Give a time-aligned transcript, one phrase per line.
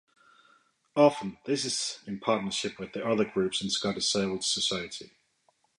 [0.95, 5.11] Often, this is in partnership with other groups in Scottish civil society.